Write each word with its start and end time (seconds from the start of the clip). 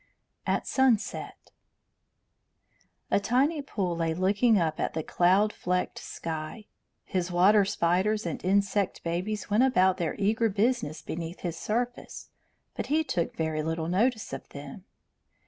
AT 0.47 0.65
SUNSET 0.65 1.51
A 3.11 3.19
tiny 3.19 3.61
pool 3.61 3.95
lay 3.95 4.15
looking 4.15 4.57
up 4.57 4.79
at 4.79 4.95
the 4.95 5.03
cloud 5.03 5.53
flecked 5.53 5.99
sky. 5.99 6.65
His 7.05 7.31
water 7.31 7.63
spiders 7.65 8.25
and 8.25 8.43
insect 8.43 9.03
babies 9.03 9.51
went 9.51 9.61
about 9.61 9.97
their 9.97 10.15
eager 10.17 10.49
businesses 10.49 11.03
beneath 11.03 11.41
his 11.41 11.55
surface, 11.55 12.29
but 12.73 12.87
he 12.87 13.03
took 13.03 13.35
very 13.35 13.61
little 13.61 13.87
notice 13.87 14.33
of 14.33 14.49
them. 14.49 14.85